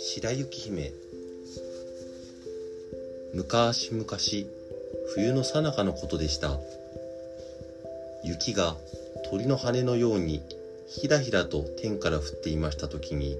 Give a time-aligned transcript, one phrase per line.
[0.00, 0.92] 白雪姫。
[3.34, 4.06] 昔々
[5.12, 6.60] 冬の最中のことでした。
[8.22, 8.76] 雪が
[9.28, 10.40] 鳥の羽のように
[10.86, 13.36] ひらひらと天から降っていました時に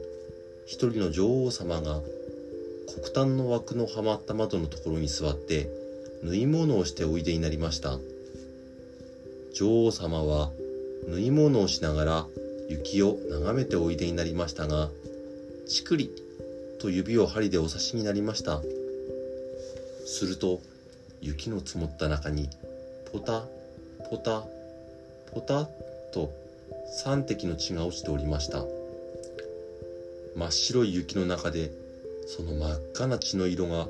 [0.66, 2.00] 一人の女王様が
[2.92, 5.70] 黒炭の枠のはまった窓のところに座って
[6.24, 8.00] 縫い物をしておいでになりました。
[9.54, 10.50] 女王様は
[11.06, 12.26] 縫い物をしながら
[12.68, 14.90] 雪を眺めておいでになりましたが
[15.68, 16.10] ちくり
[16.78, 18.62] と指を針でお刺しになりました。
[20.06, 20.60] すると
[21.20, 22.48] 雪の積もった中に
[23.12, 23.44] ポタ
[24.10, 24.44] ポタ
[25.32, 25.68] ポタ
[26.12, 26.32] と
[27.04, 28.64] 3滴の血が落ちておりました。
[30.36, 31.70] 真っ白い雪の中で
[32.26, 33.88] その真っ赤な血の色が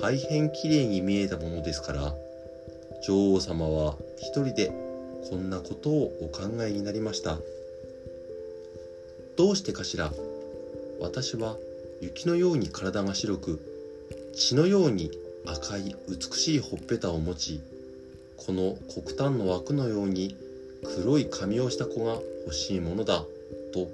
[0.00, 2.14] 大変きれいに見えたものですから
[3.06, 4.72] 女王様は一人で
[5.30, 7.38] こんなことをお考えになりました。
[9.36, 10.12] どうしてかしら
[11.00, 11.56] 私は
[12.00, 13.60] 雪のように体が白く
[14.34, 15.10] 血のように
[15.46, 17.60] 赤い美しいほっぺたを持ち
[18.36, 20.36] この黒炭の枠のように
[20.84, 23.24] 黒い髪をした子が欲しいものだ
[23.72, 23.88] と。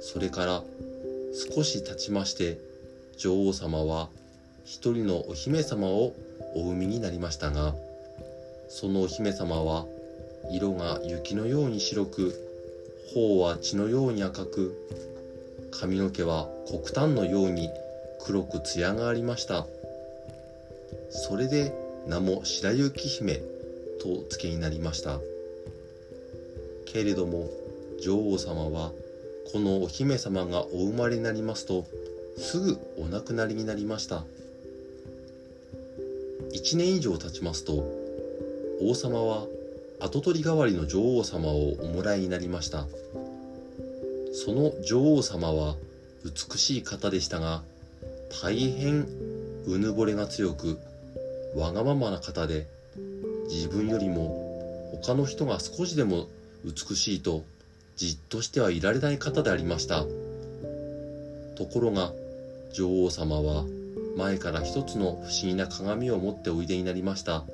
[0.00, 0.62] それから
[1.54, 2.58] 少し経ちまして
[3.18, 4.08] 女王様は
[4.64, 6.14] 一人のお姫様を
[6.54, 7.74] お産みになりましたが
[8.68, 9.84] そのお姫様は
[10.50, 12.34] 色が雪のように白く
[13.12, 14.74] 頬は血のように赤く
[15.70, 17.70] 髪の毛は黒炭のように
[18.20, 19.66] 黒く艶がありました。
[21.10, 21.72] それで
[22.06, 23.40] 名も白雪姫
[24.00, 25.20] と付けになりました。
[26.86, 27.48] けれども
[28.02, 28.92] 女王様は
[29.52, 31.86] このお姫様がお生まれになりますと
[32.36, 34.24] すぐお亡くなりになりました。
[36.52, 37.84] 1年以上経ちますと
[38.80, 39.46] 王様は
[40.00, 42.86] 跡取り代わりの女王様をおもらいになりました。
[44.32, 45.76] その女王様は
[46.24, 47.62] 美しい方でしたが
[48.42, 49.06] 大変
[49.66, 50.78] うぬぼれが強く
[51.56, 52.66] わがままな方で
[53.48, 56.28] 自分よりも他の人が少しでも
[56.64, 57.44] 美しいと
[57.96, 60.04] じっとしてはいられない方でありました。
[61.56, 62.12] ところが
[62.72, 63.64] 女王様は
[64.16, 67.44] 前から一つの不思議な鏡を持っておいでになりました。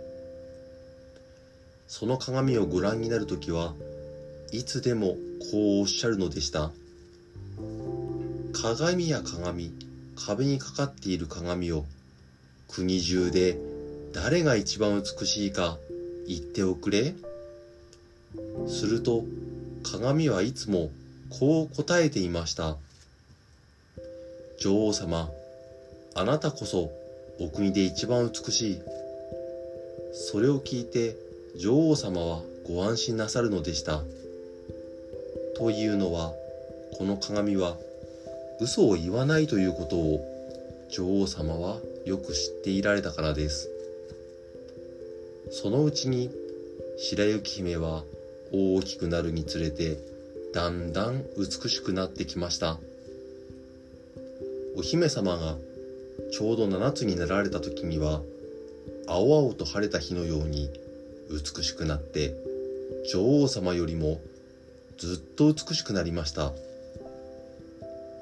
[1.89, 3.75] その鏡をご覧になるときは
[4.53, 5.17] いつでも
[5.51, 6.71] こうおっしゃるのでした。
[8.53, 9.71] 鏡や鏡
[10.17, 11.85] 壁にかかっている鏡を
[12.69, 13.59] 国中で
[14.13, 15.79] 誰が一番美しいか
[16.27, 17.15] 言っておくれ。
[18.69, 19.25] すると
[19.83, 20.91] 鏡はいつも
[21.31, 22.77] こう答えていました。
[24.59, 25.31] 女王様
[26.15, 26.91] あなたこそ
[27.39, 28.81] お国で一番美しい。
[30.13, 31.15] それを聞いて
[31.57, 34.03] 女王様はご安心なさるのでした。
[35.57, 36.35] というのは
[36.99, 37.77] この鏡は
[38.61, 40.21] 嘘を言わないということを
[40.91, 43.71] 女王様はよく知っていられたからです。
[45.51, 46.31] そのうちに
[46.99, 48.05] 白雪姫は
[48.53, 49.99] 大きくなるにつれて
[50.53, 52.79] だんだん美しくなってきました。
[54.77, 55.57] お姫様が
[56.33, 58.21] ちょうど7つになられた時には
[59.09, 60.69] 青々と晴れた日のように
[61.31, 62.35] 美しくなって
[63.11, 64.21] 女王様よりも
[64.99, 66.53] ずっと美しくなりました。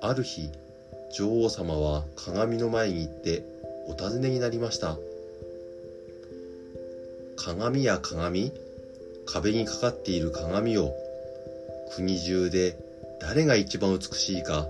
[0.03, 0.51] ある日
[1.17, 3.45] 女王様は鏡の前に行って
[3.87, 4.99] お尋ねになりました。
[7.37, 8.53] 鏡や鏡
[9.27, 10.93] 壁にかかっている鏡を
[11.95, 12.77] 国中で
[13.21, 14.67] 誰が一番美しいか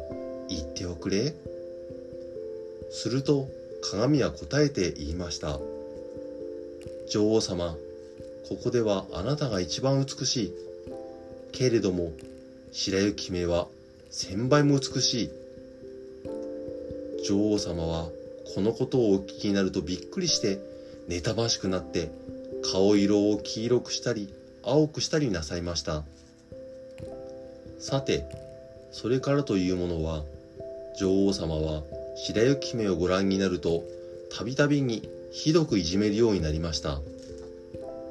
[0.48, 1.34] 言っておくれ。
[2.90, 3.48] すると
[3.82, 5.58] 鏡は答えて言いました。
[7.10, 7.76] 女王様
[8.48, 10.54] ここではあなたが一番美しい。
[11.56, 12.12] けれども
[12.72, 13.68] 白雪姫は
[14.10, 15.30] 千倍も美しい。
[17.26, 18.08] 女王様は
[18.54, 20.58] このことをお聞きになるとびっくりして
[21.08, 22.10] 妬ましくなって
[22.70, 24.28] 顔色を黄色くしたり
[24.64, 26.02] 青くしたりなさいました。
[27.78, 28.24] さて
[28.90, 30.24] それからというものは
[30.98, 31.82] 女王様は
[32.16, 33.84] 白雪姫をご覧になると
[34.36, 37.00] たびたびにひどくいじめるようになりました。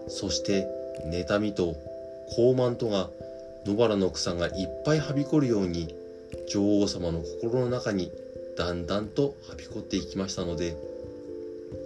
[0.07, 0.65] そして
[1.05, 1.75] 妬みと
[2.35, 3.09] 高慢とが
[3.65, 5.95] 野原の草がいっぱいはびこるように
[6.49, 8.11] 女王様の心の中に
[8.57, 10.75] だんだんとはびこっていきましたので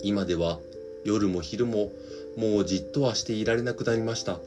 [0.04, 0.60] 今では
[1.06, 1.92] 夜も昼も
[2.36, 4.40] もうじっとはしていられなくなりました。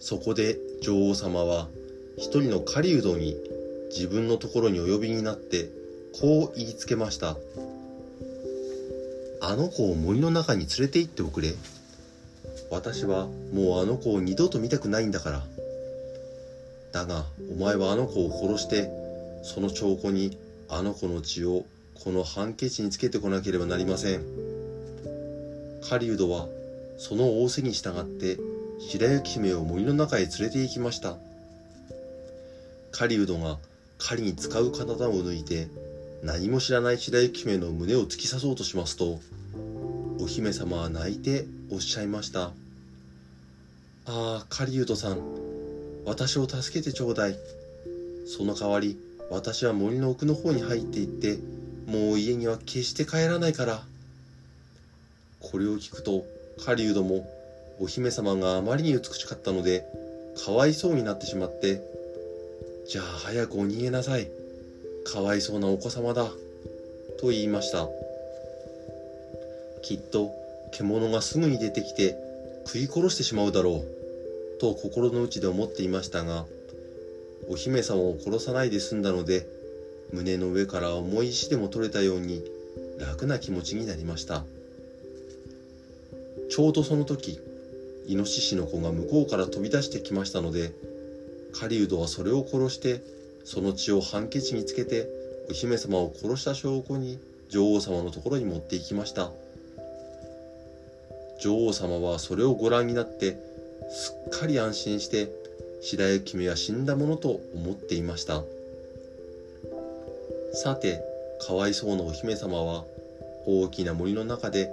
[0.00, 1.68] そこで女王様は
[2.16, 3.36] 一人の狩人に
[3.90, 5.68] 自分のところにお呼びになって
[6.20, 7.36] こう言いつけました。
[9.40, 11.54] あの子を森の中に連れて行っておくれ。
[12.70, 15.42] 私はもうあの子を二度と見たくないんだから。
[16.92, 18.88] だがお前はあの子を殺して
[19.42, 20.38] その証拠に
[20.68, 24.22] あの子の血をこのハンケチにつけてこなければなりません。
[25.88, 26.48] 狩人は
[26.98, 28.38] その仰せに従って
[28.80, 31.16] 白雪姫を森の中へ連れて行きました。
[32.92, 33.58] 狩人が
[33.98, 35.68] 狩りに使う刀を抜いて
[36.22, 39.20] 何も知らない白雪姫の胸を突き刺そうとしますと
[40.20, 42.52] お姫様は泣いておっしゃいました
[44.06, 45.20] 「ああ狩人さん
[46.04, 47.38] 私を助けてちょうだい。
[48.26, 48.98] その代わり
[49.30, 51.38] 私は森の奥の方に入っていって
[51.86, 53.84] もう家には決して帰らないから」
[55.40, 56.26] これを聞くと
[56.64, 57.30] 狩人も
[57.80, 59.86] お姫様があまりに美しかったので
[60.44, 61.82] かわいそうになってしまって
[62.88, 64.30] 「じゃあ早くお逃げなさい。
[65.04, 66.30] かわいそうなお子様だ」
[67.18, 67.88] と言いました。
[69.88, 70.34] きっと
[70.70, 72.14] 獣がすぐに出てきて
[72.66, 76.44] 食い殺してしまうだろうと心の内で思っていましたが
[77.48, 79.46] お姫様を殺さないで済んだので
[80.12, 82.44] 胸の上から重い石でも取れたように
[82.98, 84.44] 楽な気持ちになりました。
[86.50, 87.40] ちょうどその時
[88.06, 90.72] イノシシの子が向こうから飛び出してきましたので
[91.58, 93.00] 狩人はそれを殺して
[93.44, 95.08] その血をハンケチにつけて
[95.48, 97.18] お姫様を殺した証拠に
[97.48, 99.30] 女王様のところに持って行きました。
[101.40, 103.38] 女王様はそれをご覧になって
[103.90, 105.28] すっかり安心して
[105.80, 108.42] 白雪姫は死んだものと思っていました。
[110.52, 111.00] さて
[111.46, 112.84] かわいそうなお姫様は
[113.46, 114.70] 大きな森の中で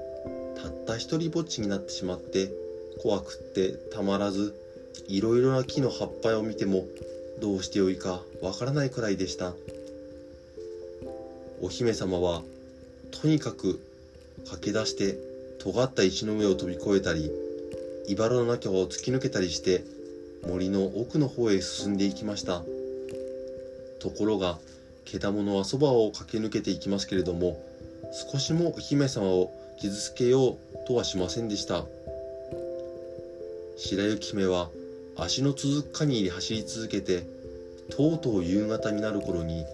[0.61, 2.49] たった一人ぼっちになってしまって
[3.01, 4.55] 怖くってたまらず
[5.07, 6.85] いろいろな木の葉っぱを見ても
[7.39, 9.53] どうしてよいかわからないくらいでした。
[11.61, 12.41] お姫様は
[13.11, 13.79] とにかく
[14.45, 15.17] 駆け出して
[15.65, 17.31] 尖った石の上を飛び越えたり
[18.07, 19.83] 茨の中を突き抜けたりして
[20.47, 22.61] 森の奥の方へ進んでいきました。
[23.99, 24.59] ところが
[25.05, 27.65] けだものはそばを駆け抜けていきますけれども
[28.31, 31.83] 少しもお姫様を傷つけようとはしませんでした。
[33.75, 34.69] 白雪姫は
[35.17, 37.23] 足の続く限り走り続けて
[37.89, 39.65] とうとう夕方になる頃に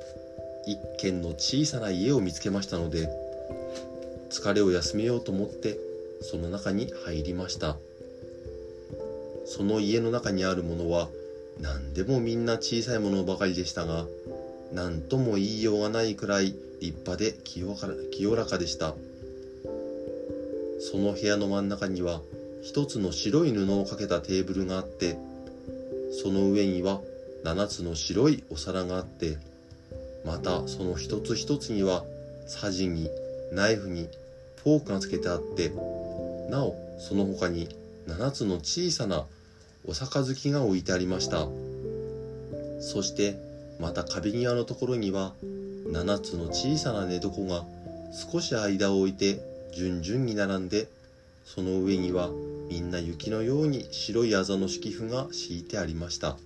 [0.65, 3.09] 一軒の小さな家を見つけましたので
[4.31, 5.77] 疲れを休めようと思って
[6.21, 7.77] その中に入りました。
[9.45, 11.09] その家の中にあるものは
[11.59, 14.05] 何でもみんな小さいものばかりでしたが
[14.71, 18.95] 何とも言いようがないくらい立派で清らかでした。
[20.79, 22.21] その部屋の真ん中には
[22.63, 25.17] 一つの白い布をかけたテーブルがあって
[26.23, 27.01] その上には
[27.43, 29.37] 7つの白いお皿があって
[30.25, 32.03] またその一つ一つには
[32.47, 33.09] さじに
[33.51, 34.07] ナイフに
[34.63, 35.71] フォークがつけてあって
[36.49, 37.69] なおその他に
[38.07, 39.25] 7つの小さな
[39.85, 41.47] お杯が置いてありました。
[42.81, 43.37] そして
[43.79, 45.33] また壁際のところには
[45.87, 47.63] 7つの小さな寝床が
[48.11, 49.39] 少し間を置いて
[49.73, 50.87] 順々に並んで
[51.45, 52.29] その上には
[52.69, 56.37] みんな雪のように白いあざの敷布が敷いてありました。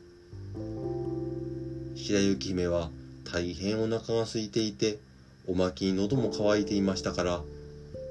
[1.96, 2.90] 白雪姫は
[3.32, 5.00] 大変お腹が空いていて
[5.48, 7.42] おまけに喉も渇いていましたから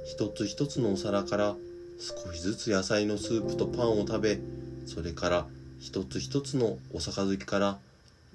[0.04, 1.56] 一つ一つのお皿から
[1.98, 4.38] 少しずつ野菜のスープとパンを食べ
[4.86, 5.46] それから
[5.80, 7.78] 一つ一つのお杯から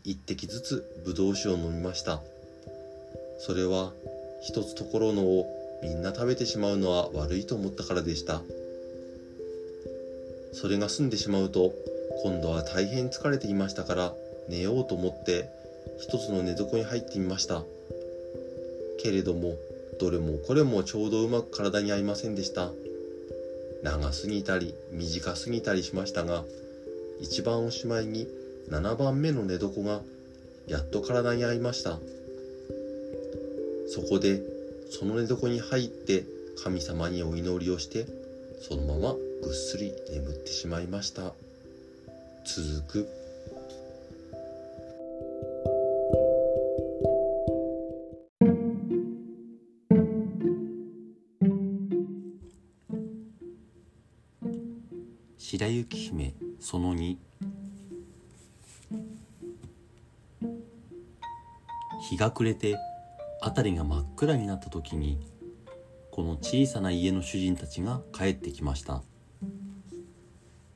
[0.03, 2.21] 一滴ずつぶどう酒を飲みました。
[3.39, 3.91] それは
[4.41, 8.41] 一つところのをみんな食べてしまうのは悪いと思ったからでした。
[10.53, 11.73] それが済んでしまうと
[12.23, 14.13] 今度は大変疲れていましたから
[14.47, 15.49] 寝ようと思って
[15.99, 17.63] 一つの寝床に入ってみました。
[19.01, 19.55] けれども
[19.99, 22.71] どれもこれもちょうどうまく体に合いませんでした。
[23.83, 26.43] 長すぎたり短すぎたりしましたが
[27.21, 28.27] 一番おしまいに
[28.69, 30.01] 7番目の寝床が
[30.67, 31.99] やっと体に合いました。
[33.87, 34.41] そこで
[34.89, 36.23] その寝床に入って
[36.63, 38.05] 神様にお祈りをして
[38.61, 41.33] そのままぐっすり眠ってしまいました。
[42.45, 43.18] 続く
[55.79, 57.15] 雪姫その2
[62.11, 62.75] 日が暮れて
[63.41, 65.25] 辺りが真っ暗になった時に
[66.11, 69.01] この小さな家の主人たちが帰ってきました。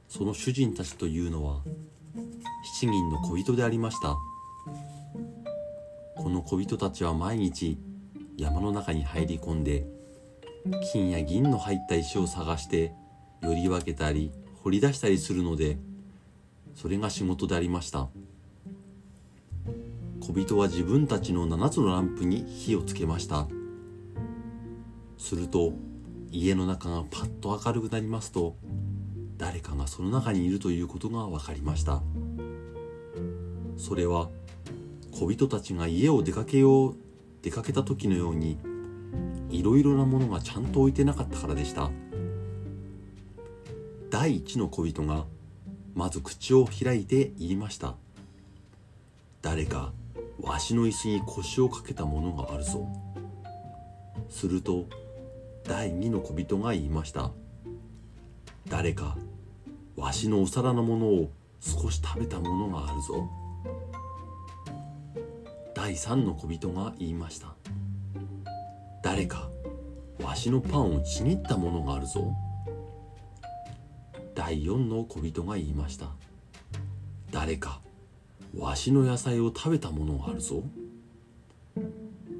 [0.07, 1.63] その主人たちというのは
[2.79, 4.15] 七人の小人でありました。
[6.15, 7.77] この小人たちは毎日
[8.37, 9.85] 山の中に入り込んで
[10.93, 12.93] 金や銀の入った石を探して
[13.41, 14.31] より分けたり
[14.63, 15.77] 掘り出したりするので
[16.73, 18.09] それが仕事でありました。
[20.21, 23.47] 小人は自分たちの7つのランプに火をつけました。
[25.17, 25.73] すると
[26.31, 28.55] 家の中がパッと明るくなりますと
[29.37, 32.01] 誰かがその中にいるということが分かりました。
[33.77, 34.29] それは
[35.11, 36.95] 小人たちが家を出かけよう
[37.41, 38.57] 出かけた時のように
[39.49, 41.91] いろいろなものがちゃんと置いてなかったからでした。
[44.13, 45.25] 第一の小人が
[45.95, 47.95] まず口を開いて言いました。
[49.41, 49.91] 誰か
[50.39, 52.87] わしの椅子に腰をかけたものがあるぞ。
[54.29, 54.85] すると
[55.63, 57.31] 第二の小人が言いました。
[58.69, 59.17] 誰か
[59.95, 63.27] わしのお皿のものを少し食べたものがあるぞ。
[65.73, 67.55] 第三の小人が言いました。
[69.01, 69.49] 誰か
[70.21, 72.31] わしのパンをちぎったものがあるぞ。
[74.35, 76.07] 第四の小人が言いました。
[77.31, 77.81] 誰か
[78.57, 80.63] わしの野菜を食べたものがあるぞ。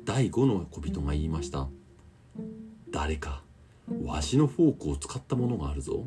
[0.06, 1.68] 第五の小人が言いました。
[2.92, 3.42] 誰か
[4.04, 6.06] わしのフォークを使ったものがあるぞ。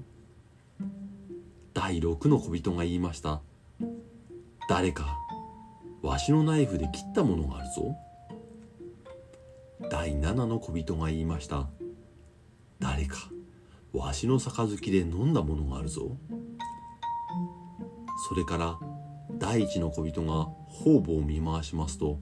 [1.75, 3.41] 第6の小人が言いました。
[4.69, 5.17] 誰か
[6.03, 7.97] わしのナイフで切ったものがあるぞ。
[9.91, 11.69] 第7の小人が言いました。
[12.81, 13.31] 誰か
[13.97, 16.19] わしの杯で飲んだものがあるぞ。
[18.29, 18.79] それから
[19.39, 22.21] 第一の小人が方々を見回しますと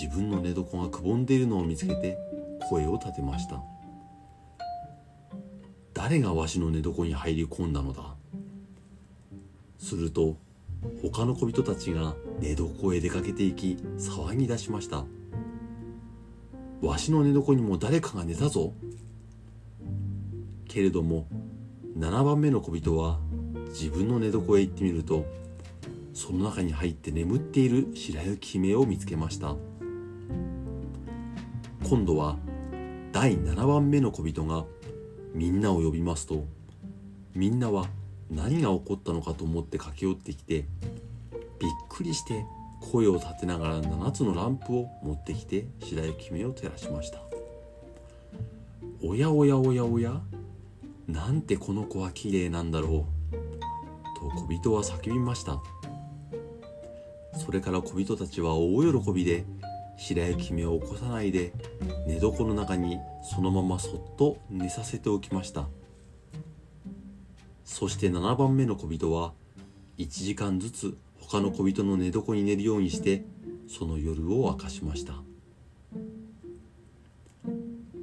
[0.00, 2.18] 自分の寝床がくぼんでいるのを見つけて
[2.68, 3.62] 声を立てました。
[5.94, 8.14] 誰がわしの寝床に入り込んだのだ？
[9.78, 10.36] すると
[11.02, 15.04] 他の小人たちが寝床へ出かけていき騒ぎ出しました。
[16.80, 18.74] わしの寝床にも誰かが寝たぞ。
[20.68, 21.26] けれども
[21.96, 23.18] 7番目の小人は
[23.68, 25.26] 自分の寝床へ行ってみると
[26.14, 29.56] その中に入って眠っている白雪姫を見つけました。
[31.88, 32.36] 今度は
[33.12, 34.64] 第7番目の小人が
[35.32, 36.44] みんなを呼びますと
[37.34, 37.86] みんなは
[38.30, 40.66] 何が起こったのかと思って駆け寄ってきて
[41.58, 42.44] びっくりして
[42.80, 47.20] 声を立てながら7つのランプを持ってきて白雪姫を照らしました。
[49.02, 50.20] おやおやおやおや
[51.08, 53.38] なんてこの子は綺麗なんだろう。
[54.20, 55.62] と小人は叫びました。
[57.34, 59.46] それから小人たちは大喜びで
[59.96, 61.52] 白雪姫を起こさないで
[62.06, 65.66] 寝床の中にそのままそっと寝させておきました。
[67.64, 69.32] そして7番目の小人は
[69.96, 73.24] 1時間ずつ他の小人の寝床に寝るようにして
[73.66, 75.14] その夜を明かしました。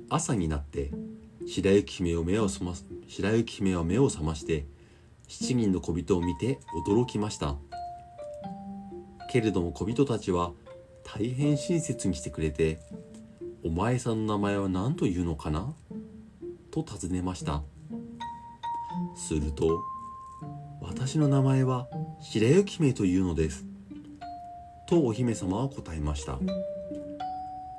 [0.09, 0.91] 朝になって
[1.47, 2.73] 白雪姫を目を覚ま
[3.07, 4.65] 白雪姫は目を覚まして
[5.27, 7.55] 7人の小人を見て驚きました。
[9.31, 10.51] けれども小人たちは
[11.03, 12.79] 大変親切にしてくれて
[13.63, 15.73] 「お前さんの名前は何というのかな?」
[16.71, 17.63] と尋ねました。
[19.15, 19.83] すると
[20.81, 21.87] 「私の名前は
[22.21, 23.65] 白雪姫というのです」
[24.87, 26.39] とお姫様は答えました。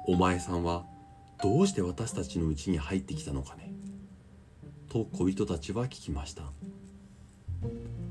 [0.07, 0.87] お前さんは
[1.43, 3.73] どうして私たちのうちに入ってきたのかね？
[4.89, 6.45] と小人たちは聞きました。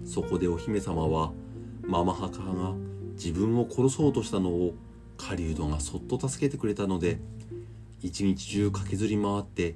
[0.05, 1.31] そこでお姫様は
[1.81, 2.73] ママハカが
[3.13, 4.75] 自分を殺そうとしたのを
[5.17, 7.19] 狩人がそっと助けてくれたので
[8.01, 9.75] 一日中駆けずり回って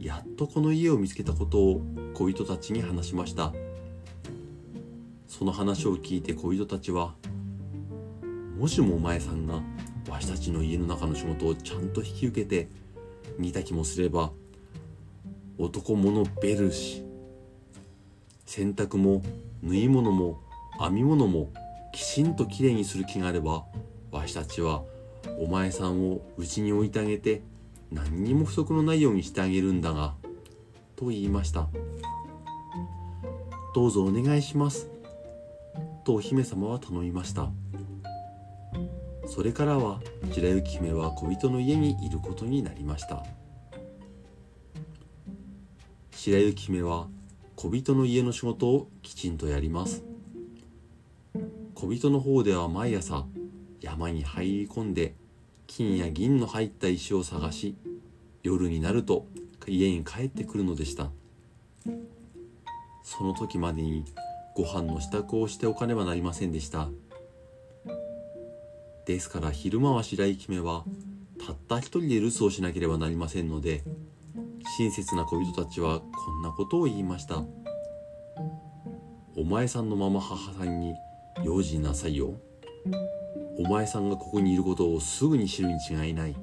[0.00, 1.82] やっとこの家を見つけたことを
[2.14, 3.52] 小人たちに話しました。
[5.28, 7.14] その話を聞いて小人たちは
[8.58, 9.60] もしもお前さんが
[10.08, 12.68] わしたちの家の中の仕事をちゃんと引き受けて
[13.38, 14.32] 見た気もすれば
[15.58, 17.04] 男物ベルし
[18.44, 19.22] 洗濯も
[19.62, 20.40] 縫い物も
[20.80, 21.52] 編み物も
[21.92, 23.64] きちんときれいにする気があれば
[24.10, 24.82] わしたちは
[25.38, 27.42] お前さんをうちに置いてあげて
[27.90, 30.14] 何にも不足のないようにしてあげるんだが
[30.96, 31.68] と言いました。
[33.74, 34.90] どうぞお願いします。
[36.04, 37.50] とお姫様は頼みました。
[39.28, 40.00] それからは
[40.32, 43.24] 白雪姫は小人の家にいることになりました。
[46.10, 47.06] 白雪姫は
[47.54, 50.02] 小人の家の仕事をきちんとやります。
[51.74, 53.26] 小人の方では毎朝
[53.80, 55.14] 山に入り込んで
[55.68, 57.76] 金や銀の入った石を探し
[58.42, 59.26] 夜になると
[59.66, 61.10] 家に帰ってくるのでした。
[63.04, 64.04] その時までに
[64.56, 66.88] ご飯の支度をしておかねばなりませんでした。
[69.08, 70.84] ですから昼間は白雪姫は
[71.44, 73.82] たった一人で留守をしなければなりませんので
[74.76, 77.42] 親切な小人たちはこんなことを言いました。
[79.34, 80.94] お前さんのまま母さんに
[81.42, 82.34] 用心なさいよ。
[83.58, 86.36] お前さんがここにいることをすぐに知るに違いない。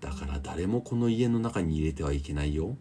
[0.00, 2.76] だから誰もこの家の中に入れてはいけないよ。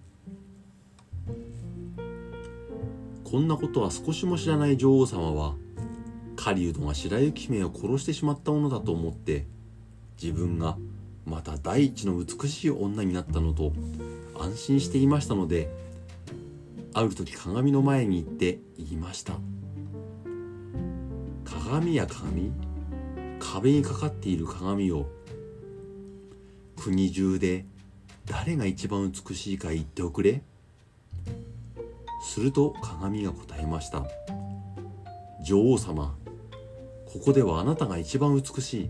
[3.23, 5.53] こんなことは少しも知らない女王様は
[6.39, 9.45] 狩人が白雪姫を殺してしまったものだと思って
[10.21, 10.77] 自分が
[11.25, 13.73] また第一の美しい女になったのと
[14.39, 15.69] 安心していましたので
[16.93, 19.33] ある時鏡の前に行って言いました。
[21.45, 22.51] 鏡や鏡
[23.39, 25.07] 壁にかかっている鏡を
[26.77, 27.65] 国中で
[28.25, 30.41] 誰が一番美しいか言っておくれ。
[32.23, 34.05] すると鏡が答えました。
[35.43, 36.15] 女王様
[37.11, 38.89] ここではあなたが一番美しい。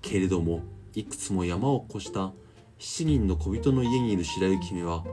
[0.00, 0.62] けれども
[0.94, 2.32] いくつも山を越した
[2.78, 5.04] 7人の小人の家にいる白雪姫は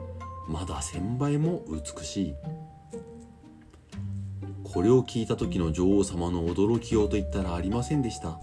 [0.47, 2.35] まだ千倍も美しい。
[4.63, 8.39] これを聞いた時の女王様の驚きようと言ったらありませんでした。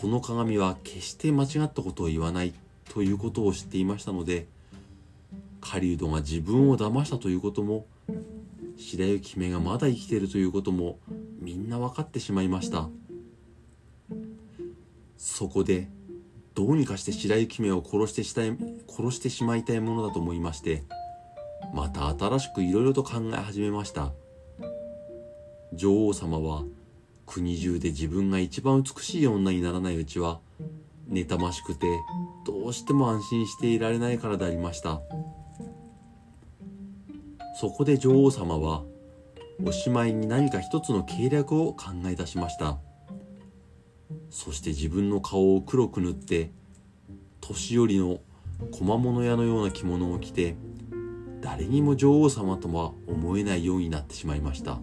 [0.00, 2.54] この鏡は決して間違ったことを言わない
[2.90, 4.46] ということを知っていましたので
[5.60, 7.86] 狩人が自分を騙したということも
[8.80, 10.98] 白雪姫がまだ生きているということも
[11.38, 12.88] みんな分かってしまいました。
[15.16, 15.88] そこで
[16.54, 18.56] どうにかして白雪姫を殺してしたい
[18.88, 20.82] 殺してしまいたいものだと思いまして
[21.74, 24.12] また新しくいろいろと考え始めました。
[25.72, 26.64] 女王様は
[27.26, 30.40] 国中で自分が一番美しい女にならないうちは
[31.08, 31.86] 妬ましくて
[32.46, 35.00] どうしても安心していられないからでありました。
[37.60, 38.84] そこで女王様は
[39.62, 42.78] おしまいに何か一つの計略を考え出しました。
[44.30, 46.52] そして自分の顔を黒く塗って
[47.42, 48.20] 年寄りの
[48.70, 50.56] 小物屋のような着物を着て
[51.42, 54.80] 誰にも女王様とは思えないようになってしまいました。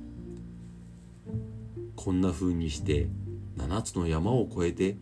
[1.95, 3.07] こんな風にして
[3.57, 4.97] 7つの山を越えて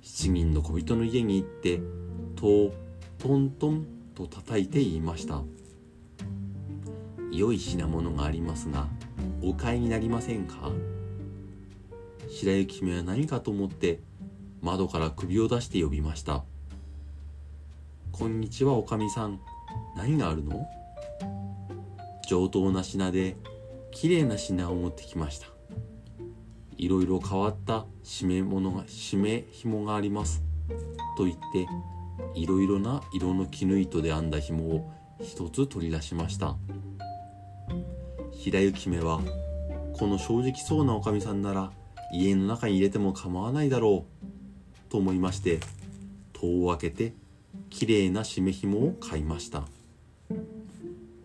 [0.00, 1.80] 7人の小人の家に行って
[2.34, 2.72] ト
[3.18, 5.42] トントンと叩いて言いました。
[7.32, 8.88] 良い品物がありますが
[9.42, 10.72] お買いになりませんか？
[12.28, 14.00] 白雪姫は何かと思って
[14.60, 16.44] 窓から首を出して呼びました。
[18.12, 19.40] こんにちはおかみさん。
[19.96, 20.66] 何があるの？
[22.28, 23.36] 上等な品で
[23.90, 25.46] 綺麗な品を持ってきました。
[26.76, 30.42] いろいろ変わった締め物が締め紐があります。
[31.16, 31.66] と言って
[32.34, 36.56] いろいろな色の絹糸で編んだ紐を一つ取り出しました。
[38.42, 39.20] 平雪姫は
[39.92, 41.70] この正直そうなおかみさんなら
[42.10, 45.60] 家の中に入れても構わないだろうと思いまして
[46.32, 47.12] 戸を開けて
[47.68, 49.64] きれいな締め紐を買いました。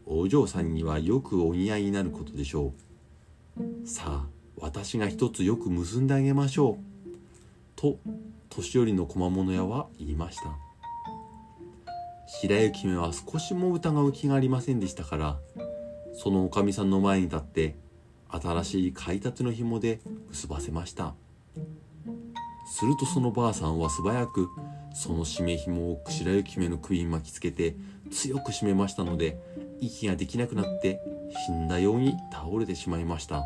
[0.06, 2.73] お嬢さんにはよくお似合いになることでしょ
[3.58, 3.88] う。
[3.88, 4.25] さあ
[4.58, 7.10] 私が一つよく結んであげましょう
[7.78, 7.97] と
[8.49, 10.43] 年寄りの小間物屋は言いました。
[12.28, 15.39] 白雪姫は少しも疑う気がありませんでしたから
[16.15, 17.75] そのおかみさんの前に立って
[18.30, 19.99] 新しい買いたての紐で
[20.30, 21.13] 結ばせました。
[22.67, 24.49] するとそのばあさんは素早く
[24.93, 27.75] その締め紐を白雪姫の首に巻きつけて
[28.12, 29.38] 強く締めましたので
[29.82, 30.99] 息ができなくなって
[31.45, 33.43] 死んだように倒れてしまいました。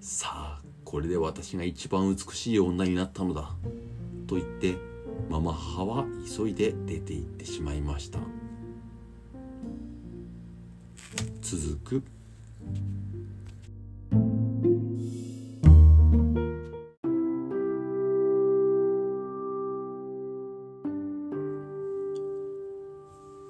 [0.00, 3.54] さあこれで私が一番美しい女になったのだ。
[4.26, 4.76] と言って
[5.28, 6.04] ママ母は
[6.36, 8.18] 急いで出て行ってしまいました。
[11.52, 12.02] 続く。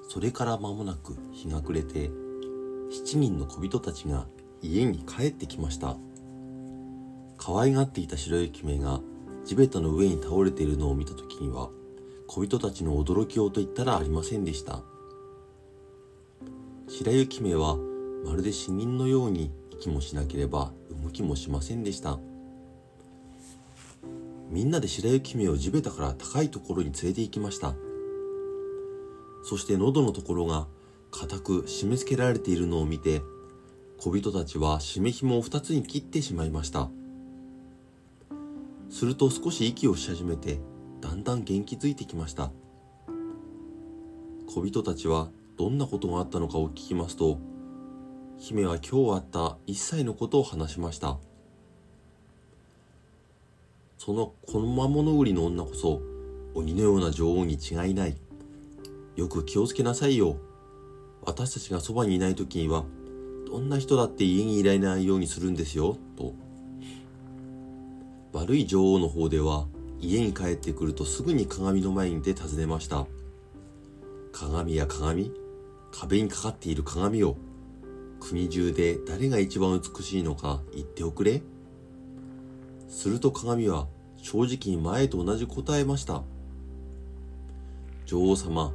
[0.09, 2.09] それから間もなく日が暮れて
[2.91, 4.27] 7人の小人たちが
[4.61, 5.95] 家に帰ってきました。
[7.37, 8.99] 可愛がっていた白雪姫が
[9.45, 11.69] 地べたの上に倒れているのを見た時には
[12.27, 14.81] 小人たちの驚きようと言ったらありませんでした。
[16.89, 17.77] 白雪姫は
[18.23, 20.71] まるで死人のように息もしなければ
[21.03, 22.19] 動きもしませんでした。
[24.49, 27.73] みんなで白雪姫を地べたから高いところに連れて行きました。
[29.43, 30.67] そして喉のところが
[31.11, 33.21] 固く締め付けられているのを見て
[33.99, 36.89] 小人たちは締め紐を二つに切ってしまいました。
[38.89, 40.59] すると少し息をし始めて
[41.01, 42.51] だんだん元気づいてきました。
[44.47, 47.39] 小人たちはどんなことがあったのかを聞きますと
[48.45, 51.17] 姫は今日あった一歳のことを話しました。
[53.97, 56.01] そのこの魔物売りの女こそ
[56.53, 58.17] 鬼のような女王に違いない。
[59.15, 60.35] よく気をつけなさいよ。
[61.21, 62.83] 私たちがそばにいない時には
[63.47, 65.95] どんな人だって家にいられないようにするんですよ。
[66.17, 66.33] と。
[68.33, 69.67] 悪い女王の方では
[70.01, 73.07] 家に帰ってくるとすぐに鏡の前に出尋ねました。
[74.33, 75.31] 鏡や鏡
[75.93, 77.37] 壁にかかっている鏡を。
[78.23, 81.41] 国中で誰が一番美しいのか言っておくれ。
[82.87, 86.23] すると鏡は正直に前と同じ答えました。
[88.05, 88.73] 女王様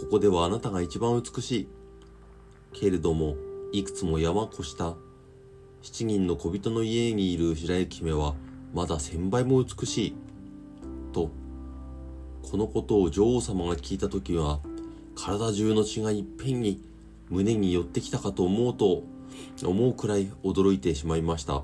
[0.00, 1.68] ここではあなたが一番美しい。
[2.74, 3.36] けれども
[3.72, 4.96] いくつも山越した。
[5.80, 8.34] 七人の小人の家にいる白雪姫は
[8.74, 10.16] まだ千倍も美しい。
[11.14, 11.30] と、
[12.42, 14.60] このことを女王様が聞いた時は、
[15.14, 16.82] 体中の血がいっぺんに
[17.30, 19.02] 胸に寄ってきたかと思うと、
[19.64, 21.62] 思うくらい驚いてしまいました。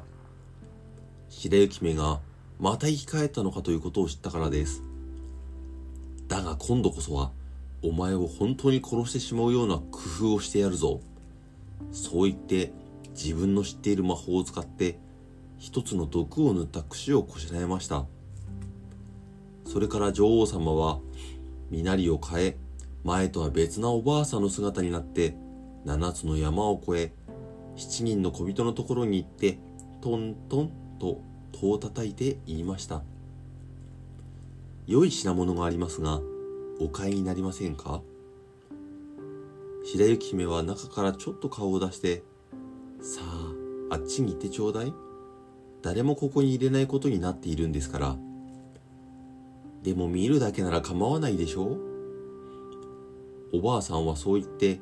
[1.29, 2.21] 白雪姫が
[2.59, 4.83] また生き返ったのかということを知ったからです。
[6.29, 7.33] だが今度こそは、
[7.83, 11.01] お前を本当に殺してしまうような工夫をしてやるぞ。
[11.93, 12.73] そう言って
[13.11, 14.99] 自分の知っている魔法を使って
[15.59, 18.07] 一つの毒を塗った櫛をこしらえました
[19.67, 21.01] それから女王様は
[21.71, 22.57] 身なりを変え
[23.05, 25.35] 前とは別なおばあさんの姿になって
[25.85, 27.13] 七つの山を越え
[27.77, 29.59] 七人の小人のところに行って
[30.01, 33.03] トントンと戸を叩いて言いました
[34.87, 36.21] 良い品物がありますが
[36.81, 38.03] お買いになりませんか？
[39.85, 42.23] 白雪姫は中からちょっと顔を出して
[43.01, 43.21] さ
[43.91, 44.93] あ、あっちに行ってちょうだい。
[45.83, 48.17] 誰もここに入れないことになっているんですから。
[49.83, 51.81] でも見るだけなら構わないでしょう
[53.55, 54.81] おばあさんはそう言って、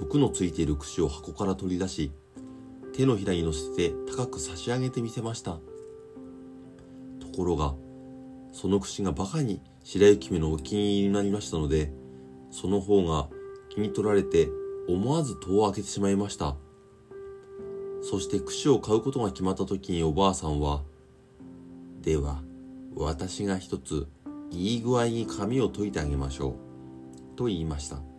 [0.00, 2.10] 毒のついている櫛を箱から取り出し、
[2.94, 5.58] 手のひらに乗せて高く差し上げてみせました。
[7.20, 7.74] ところが、
[8.50, 11.92] その櫛がバカに白雪姫のお気に入りになりましたので、
[12.50, 13.28] その方が
[13.68, 14.48] 気に取られて
[14.88, 16.56] 思わず戸を開けてしまいました。
[18.00, 20.82] そして櫛を買うことが決まった時におばあさんは、
[22.00, 22.42] では、
[22.96, 24.08] 私が一つ、
[24.50, 26.56] いい具合に髪を解いてあげましょ
[27.34, 27.36] う。
[27.36, 28.09] と言いました。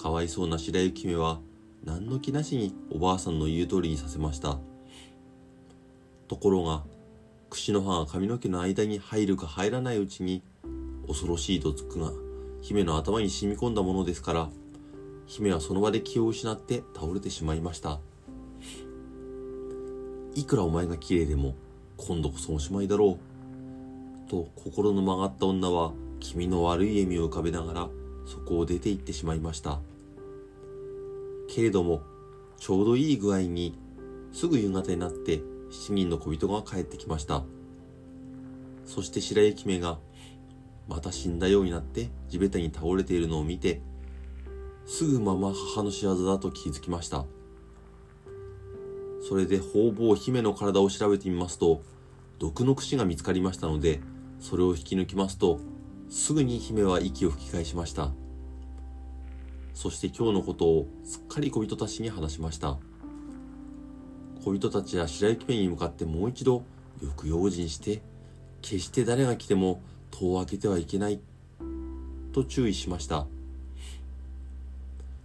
[0.00, 1.40] かわいそうな白雪姫は、
[1.84, 4.56] 何の気なしにおばあさんの言う通りにさせました。
[6.26, 6.84] ところが、
[7.50, 10.42] 櫛の葉が髪の毛の間に入るか入らないうちに、
[11.06, 12.12] 恐ろしい毒が
[12.62, 14.48] 姫の頭に染み込んだものですから、
[15.26, 18.00] 姫はその場で気を失って倒れてしまいました。
[20.34, 21.54] いくらお前が綺麗でも
[21.98, 23.18] 今度こそおしまいだろ
[24.26, 24.30] う。
[24.30, 27.88] と心の曲がった女は気味の悪い笑みを浮かべながら
[28.24, 29.80] そこを出て行ってしまいました。
[31.54, 32.02] けれども
[32.58, 33.78] ちょうどいい具合に
[34.32, 37.44] すぐ夕方になって七人の小人が帰ってきました。
[38.84, 39.98] そして白雪姫が
[40.88, 43.80] また死んだようになって地べたに倒れているのを見て
[44.84, 47.24] すぐまま母の仕業だと気づきました。
[49.28, 51.82] それで方々姫の体を調べてみますと、
[52.40, 54.00] 毒の櫛が見つかりましたので、
[54.40, 55.60] それを引き抜きますと、
[56.08, 58.10] すぐに姫は息を吹き返しました。
[59.80, 62.76] そして今日のことをすっかり小人たちに話しました。
[64.44, 66.64] 小人たちは白雪姫に向かってもう一度
[67.02, 68.02] よく用心して、
[68.60, 71.18] 決して誰が来ても戸を開けてはいけない、
[72.34, 73.26] と注意しました。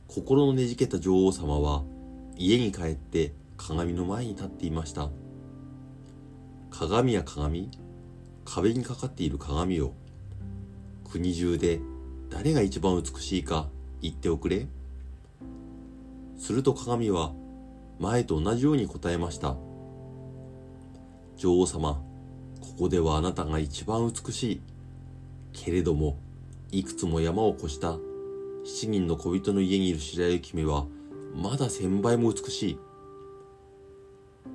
[0.07, 1.83] 心のねじけた女王様は
[2.37, 5.09] 家に帰って鏡の前に立っていました
[6.71, 7.69] 鏡や鏡
[8.45, 9.93] 壁にかかっている鏡を
[11.03, 11.81] 国中で
[12.29, 13.67] 誰が一番美しいか
[14.05, 14.67] 言っておくれ。
[16.37, 17.33] すると鏡は
[17.99, 19.55] 前と同じように答えました。
[21.37, 22.01] 女王様
[22.61, 24.61] ここではあなたが一番美しい。
[25.53, 26.17] けれども
[26.71, 27.97] いくつも山を越した
[28.65, 30.85] 七人の小人の家にいる白雪姫は
[31.33, 32.79] まだ千倍も美しい。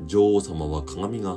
[0.06, 1.36] 女王様は鏡が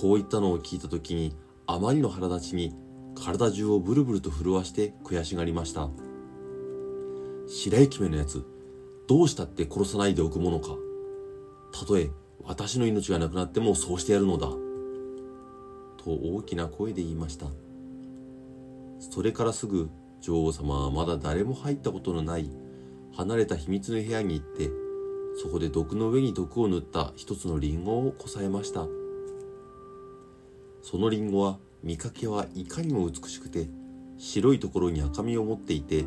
[0.00, 1.34] こう言ったのを聞いた時に
[1.66, 2.74] あまりの腹立ちに
[3.14, 5.88] 体中をブルブルと震わして悔しがりました。
[7.48, 8.44] 白雪姫のやつ
[9.08, 10.76] どうしたって殺さないでおくものか。
[11.72, 12.10] たとえ
[12.44, 14.48] 私の命がなくなってもそうしてやるのだ。
[15.96, 17.46] と大きな声で言いました。
[19.00, 19.88] それからすぐ
[20.20, 22.50] 女王様はまだ誰も入ったことのない
[23.16, 24.70] 離れた秘密の部屋に行って
[25.40, 28.86] そこで毒の上に毒を塗った一つのリンゴをこさえました。
[30.82, 33.68] そのリンゴは見かけはいかにも美しくて
[34.18, 36.04] 白いところに赤みを持っていて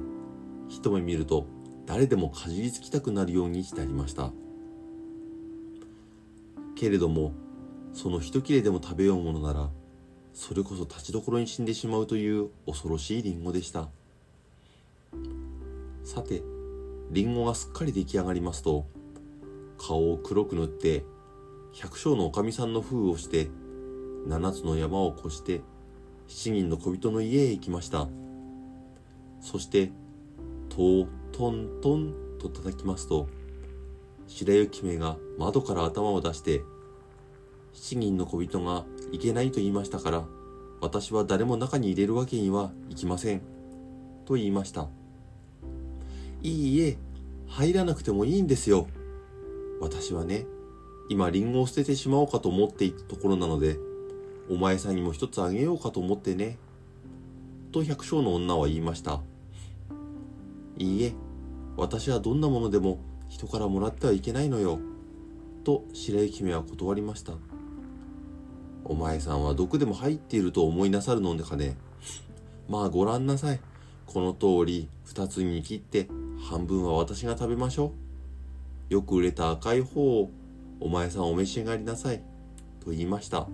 [0.71, 1.45] 一目見ると
[1.85, 4.31] 誰でもかじりつきたくなるようにしてありました。
[6.75, 7.33] けれども
[7.93, 9.69] その一切れでも食べようものなら
[10.33, 13.89] それこそ立ちどころに死んでしまうという恐ろしいリンゴでした。
[16.05, 16.41] さて
[17.11, 18.87] リンゴがすっかり出来上がりますと
[19.77, 21.03] 顔を黒く塗って
[21.73, 23.49] 百姓のおかみさんの封をして
[24.25, 25.61] 七つの山を越して
[26.27, 28.07] 七人の小人の家へ行きました。
[29.41, 29.91] そして
[30.71, 33.27] トトントンと叩きますと
[34.27, 36.61] 白雪姫が窓から頭を出して
[37.73, 40.23] 七人の小人がいけないと言いましたから
[40.79, 43.41] 私は誰も中に入れるわけにはいきません
[44.25, 44.87] と言いました。
[46.41, 46.97] いいえ
[47.47, 48.87] 入らなくてもいいんですよ。
[49.79, 50.45] 私はね
[51.09, 53.77] 今リンゴを捨ててしまおうかと思っていたところなので
[54.49, 56.57] お前さんにも一つあげようかと思ってね
[57.71, 59.21] と百姓の女は言いました。
[60.81, 61.13] いいえ
[61.77, 64.79] 私はどんなものでも人からもらってはいけないのよ
[65.63, 67.33] と白雪姫は断りました。
[68.83, 71.77] お前さんは毒でも入っていると思いなさるのでかね。
[72.67, 73.59] まあご覧なさい。
[74.07, 76.07] この通り二つに切って
[76.49, 77.93] 半分は私が食べましょ
[78.89, 78.93] う。
[78.93, 80.31] よく売れた赤い方を
[80.79, 82.23] お前さんお召し上がりなさい
[82.83, 83.47] と言いました。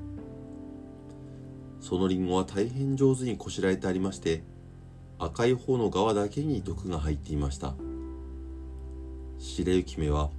[1.81, 4.43] そのリンゴは大変上手にこしらえてありまして
[5.19, 7.73] 赤い方の側だけに毒が入っていました。
[9.39, 10.29] 白雪姫は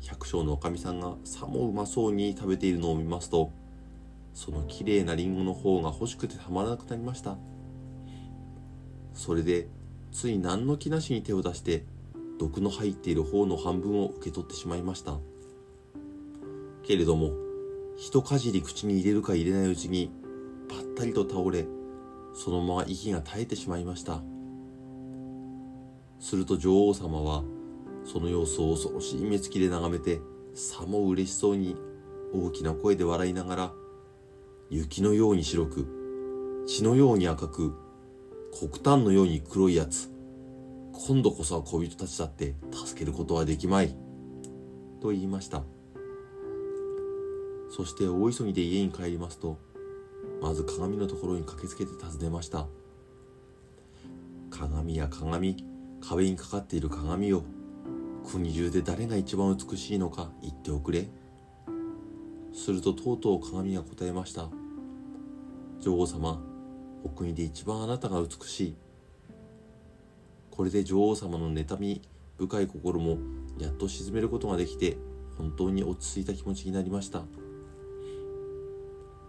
[0.00, 3.52] 百姓のおかみさんがさもうまそうに食べているのを見ますと
[4.32, 7.36] そのきれいなリンゴの方が欲しくてたまらなくなりました。
[9.14, 9.68] それで
[10.12, 11.84] つい何の気なしに手を出して
[12.38, 15.18] 毒の入っている方の半分を受け取ってしまいました。
[16.84, 17.32] けれども
[17.96, 20.10] 一かじり口に入れるか入れないうちに
[20.68, 21.66] ぱったりと倒れ
[22.38, 24.22] そのまま息が絶えてしまいました。
[26.20, 27.42] すると女王様は
[28.04, 30.20] その様子を恐ろしい目つきで眺めて
[30.54, 31.76] さも嬉しそうに
[32.32, 33.72] 大きな声で笑いながら
[34.70, 37.74] 雪のように白く血のように赤く
[38.56, 40.08] 黒炭のように黒いやつ
[40.92, 43.96] 今度こそは小人たちだって助けることはできまい。
[45.00, 45.62] と言いました。
[47.70, 49.58] そして大急ぎで家に帰りますと
[50.40, 52.66] まず鏡のところに駆けつけて尋ねました。
[54.50, 55.64] 鏡や鏡
[56.00, 57.42] 壁にかかっている鏡を
[58.30, 61.08] 国中で誰が一番美しいのか言っておくれ。
[62.52, 64.48] するととうとう鏡が答えました。
[65.80, 66.42] 女王様
[67.04, 68.76] お国で一番あなたが美しい。
[70.50, 72.02] これで女王様の妬み
[72.36, 73.18] 深い心も
[73.58, 74.98] やっと沈めることができて
[75.36, 77.22] 本当に落ち着いた気持ちになりました。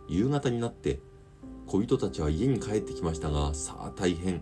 [0.10, 1.00] 夕方になって
[1.68, 4.42] 小人たちは家に帰ってきましたがさあ大変。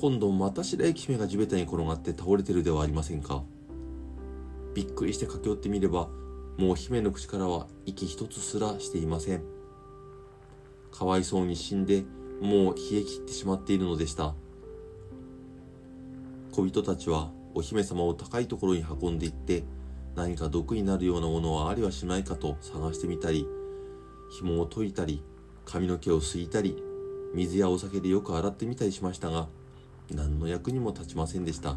[0.00, 3.44] 今度また白雪姫が地べたに転がって倒れてるではありませんか。
[4.74, 6.08] びっくりして駆け寄ってみれば
[6.58, 9.44] もう姫の口からは息一つすらしていません。
[10.90, 12.04] かわいそうに死んで
[12.40, 14.34] もう冷え切ってしまっているのでした。
[16.50, 19.62] 小人たちはお姫様を高いところに運んでいって
[20.16, 23.46] 何か毒になるようなものはありはしないかと探してみたり
[24.30, 25.22] 紐を解いたり
[25.64, 26.82] 髪の毛をすいたり
[27.34, 29.48] 水やお酒でよく洗ってみたりしましたが
[30.10, 31.76] 何の役にも立ちませんでした。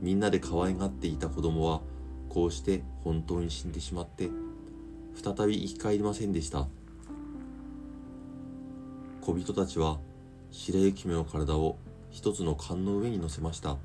[0.00, 1.82] みんなで可愛がっていた子供は
[2.30, 4.30] こうして本当に死んでしまって
[5.14, 6.66] 再び生き返りませんでした。
[9.20, 9.98] 小人たちは
[10.50, 11.76] 白雪姫の体を
[12.10, 13.76] 一つの缶の上に乗せました。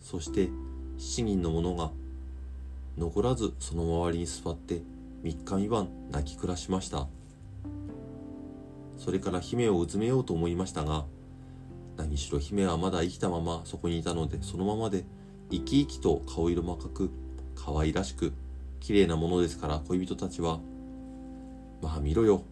[0.00, 0.50] そして
[0.98, 1.90] 七人の者が
[2.98, 4.82] 残らずその周りに座って
[5.22, 7.06] 三日三晩泣き暮らしました。
[8.96, 11.06] それから姫をうずめようと思いましたが
[11.96, 15.04] 何しろ姫はまだ生きたままそこにいたのでそのままで
[15.50, 17.10] 生き生きと顔色も赤く
[17.54, 18.34] 可愛らしく
[18.78, 20.60] 綺麗なものですから恋人たちは
[21.82, 22.42] まあ見ろよ。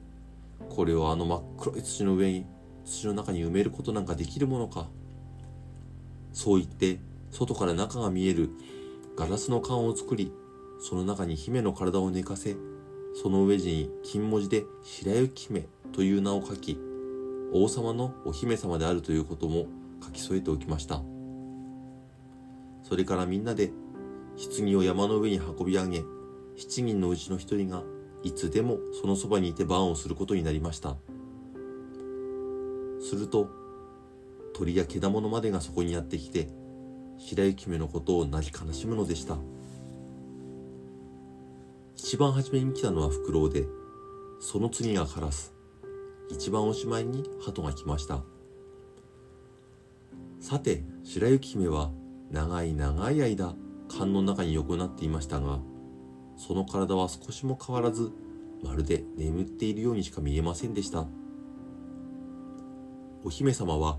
[0.71, 2.47] これをあの真っ黒い土の上に
[2.85, 4.89] 土の中に埋めることなんかできるものか。
[6.33, 6.99] そう言って
[7.31, 8.51] 外から中が見える
[9.17, 10.33] ガラスの缶を作り
[10.81, 12.57] その中に姫の体を寝かせ
[13.15, 16.79] その上地に金文字で白雪姫という名を書き
[17.53, 19.67] 王様のお姫様であるということも
[20.05, 21.03] 書き添えておきました。
[22.83, 23.71] それからみんなで
[24.57, 25.99] 棺を山の上に運び上げ
[26.57, 27.83] 7人のうちの1人が
[28.23, 30.97] いつでもそのそばにいて番をすることになりました。
[33.01, 33.49] すると
[34.55, 36.49] 鳥や獣までがそこにやってきて
[37.19, 39.37] 白雪姫のことを泣き悲しむのでした。
[42.09, 43.67] 一番初めに来たのはフクロウで
[44.41, 45.53] その次がカラス。
[46.31, 48.23] 一番おしまいに鳩が来ました。
[50.41, 51.91] さて白雪姫は
[52.31, 53.55] 長い長い間
[53.91, 55.59] 缶の中に横になっていましたが
[56.39, 58.11] その体は少しも変わらず
[58.65, 61.05] まるで眠っているようにしか見えませんでした。
[63.23, 63.99] お姫様は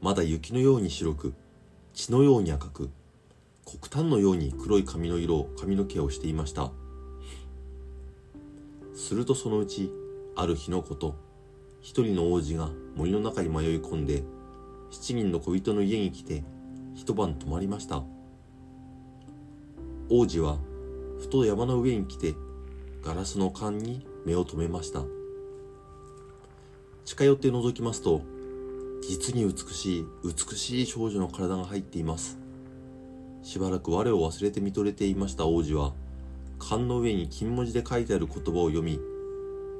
[0.00, 1.34] まだ雪のように白く
[1.92, 2.90] 血のように赤く
[3.66, 6.72] 黒炭のように黒い髪の色を髪の毛をしていました。
[8.94, 9.90] するとそのうち
[10.36, 11.16] ある日のこと
[11.80, 14.22] 一人の王子が森の中に迷い込んで
[14.90, 16.44] 七人の小人の家に来て
[16.94, 18.02] 一晩泊まりました。
[20.08, 20.58] 王子は
[21.18, 22.34] ふと山の上に来て
[23.02, 25.02] ガラスの缶に目を留めました。
[27.04, 28.22] 近寄って覗きますと
[29.02, 32.38] 実に美しい美しい少女の体が入っています。
[33.42, 35.92] しばらく我を忘れて見とれていました王子は
[36.58, 38.98] 缶の上に金文字で書いてある言葉を読み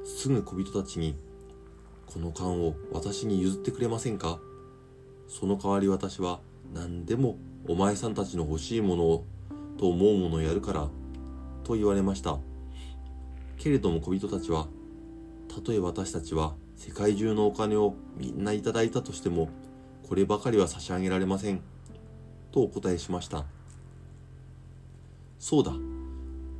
[0.03, 1.15] すぐ小人たちに
[2.05, 4.39] 「この缶を私に譲ってくれませんか?」
[5.27, 6.39] その代わり私は
[6.73, 9.25] 何でもお前さんたちの欲しいものを
[9.77, 10.89] と思うものをやるから
[11.63, 12.37] と言われました。
[13.57, 14.67] けれども小人たちは
[15.47, 19.49] たとえ私たちは世界中のお金をみんないただいたとしても
[20.07, 21.61] こればかりは差し上げられません
[22.51, 23.45] とお答えしました。
[25.39, 25.73] そうだ。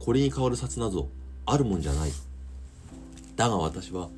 [0.06, 1.10] これに代わる札など
[1.48, 2.12] あるもんじゃない。
[3.36, 4.10] だが私は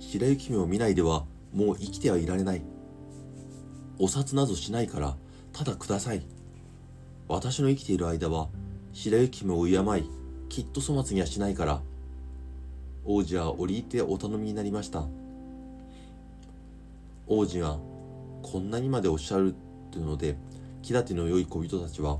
[0.00, 2.62] 白雪姫を見ないではもう生きてはいられない。
[3.98, 5.16] お札などしないから
[5.52, 6.22] ただください。
[7.28, 8.48] 私の生きている間は
[8.94, 10.10] 白雪姫を敬い
[10.48, 11.82] きっと粗末にはしないから。
[13.04, 15.04] 王子は折り入ってお頼みになりました。
[17.26, 17.76] 王子が
[18.40, 19.54] こんなにまでおっしゃる
[19.90, 20.38] というので
[20.80, 22.16] 気立ての良い小人たちは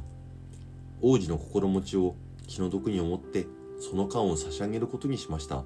[1.00, 3.46] 王子の心持ちを気の毒に思って
[3.78, 5.64] その缶を差し上げることにしました。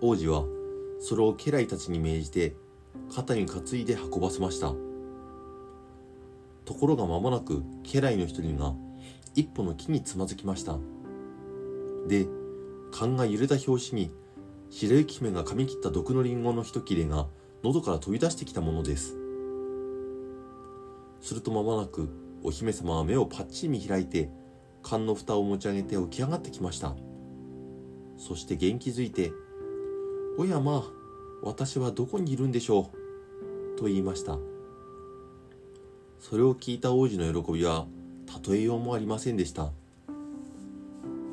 [0.00, 0.44] 王子は
[1.00, 2.54] それを家来たちに命じて
[3.14, 4.72] 肩に担いで運ばせました。
[6.64, 8.74] ところが間もなく家来の一人が
[9.34, 10.78] 一歩の木につまずきました。
[12.06, 12.26] で
[12.92, 14.10] 缶が揺れた拍子に
[14.70, 17.26] 白雪姫が噛み切った毒のリンゴの一切れが
[17.62, 19.16] 喉から飛び出してきたものです。
[21.20, 22.08] すると間もなく
[22.42, 24.30] お姫様は目をパッチリ見開いて
[24.82, 26.94] 缶の蓋を持ち上げて起き上がってきました。
[28.16, 29.32] そして元気づいて
[30.38, 30.82] 「おやまあ
[31.42, 32.90] 私はどこにいるんでしょ
[33.74, 34.38] う」と言いました。
[36.20, 37.86] それを聞いた王子の喜びは
[38.46, 39.72] 例えようもありませんでした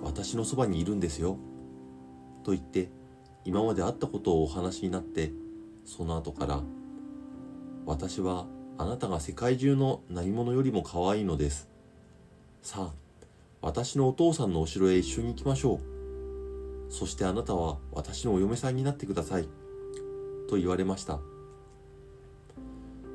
[0.02, 1.38] 私のそばにいるんですよ
[2.44, 2.90] と言って
[3.44, 5.32] 今まであったことをお話になって
[5.86, 6.62] その後から
[7.86, 11.68] 私はあなたが世界中の何者よりも可愛いのです。
[12.62, 13.07] さあ
[13.62, 16.92] 私のお父さんのお城へ一緒に行きましょう。
[16.92, 19.48] そしてあなたは私のお嫁さんになってください。
[20.48, 21.20] と言われました。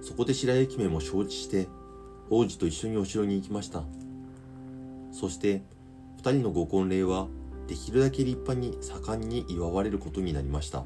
[0.02, 1.68] そこで白雪姫も承知して
[2.28, 3.84] 王子と一緒にお城に行きました。
[5.12, 5.62] そして
[6.16, 7.28] 二人のご婚礼は
[7.68, 10.84] できるだけ立派に盛んに祝われることになりました。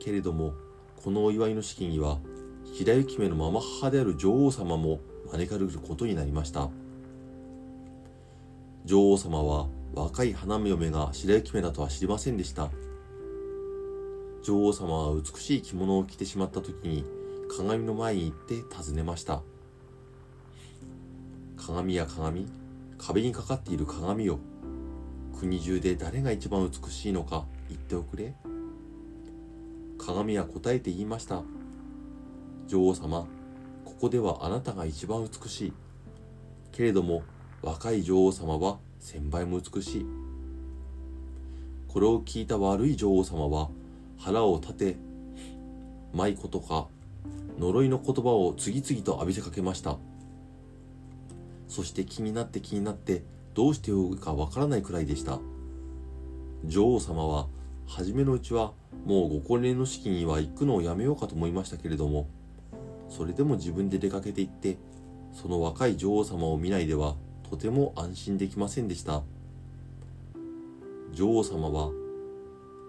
[0.00, 0.54] けれども
[1.02, 2.18] このお祝いの式には
[2.74, 6.68] 白雪姫のまま母である女王様も招かれることになりました。
[8.86, 12.70] 女王様は若い花嫁が白雪姫だとは知りませんでした。
[14.42, 17.06] 女王様は美しい着物を着てしまった時に
[17.56, 19.40] 鏡の前に行って尋ねました。
[21.56, 22.46] 鏡や鏡
[22.98, 24.38] 壁にかかっている鏡よ
[25.38, 28.34] 国中で誰が一番美しいのか言っておくれ。
[29.96, 31.42] 鏡は答えて言いました。
[32.66, 33.26] 女王様
[33.86, 35.72] ここではあなたが一番美しい。
[36.70, 37.22] けれども
[37.64, 40.06] 若い女王様は千倍も美しい。
[41.88, 43.70] これを聞いた悪い女王様は
[44.18, 44.96] 腹を立て
[46.12, 46.88] 舞子とか
[47.58, 49.96] 呪いの言葉を次々と浴びせかけました。
[51.66, 53.22] そして気になって気になって
[53.54, 55.38] どうしてよいかわからないくらいでした。
[56.66, 57.46] 女王様は
[57.86, 58.72] 初めのうちは
[59.06, 62.28] もうご婚礼の式には行くのをやめようかと思いましたけれども
[63.08, 64.78] それでも自分で出かけて行って
[65.32, 67.16] その若い女王様を見ないでは
[67.48, 69.22] とても安心できませんでした。
[71.12, 71.90] 女王様は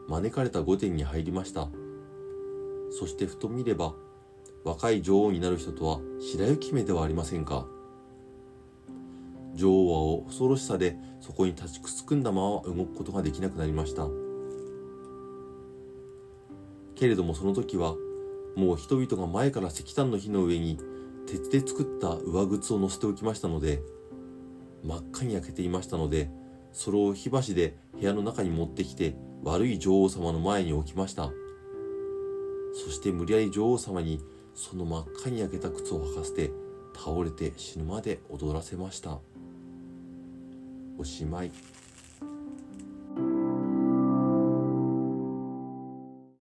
[0.07, 1.67] 招かれた御殿に入りました。
[2.91, 3.93] そしてふと見れば
[4.63, 7.67] 若い女王になる人とは白雪姫ではありませんか。
[9.53, 14.07] 女王は恐ろしさでそこに立ちくすくんだまま動くことができなくなりました。
[16.95, 17.95] けれどもその時は
[18.55, 20.79] もう人々が前から石炭の火の上に
[21.27, 23.81] 鉄で作った上靴を乗せておきましたので
[24.85, 26.29] 真っ赤に焼けていましたので
[26.71, 31.31] それを火箸で部屋の中に持ってきて悪い女王様の前に置きました。
[32.73, 34.21] そして無理やり女王様に
[34.53, 36.51] その真っ赤に焼けた靴を履かせて
[36.93, 39.19] 倒れて死ぬまで踊らせました。
[40.97, 41.51] おしまい。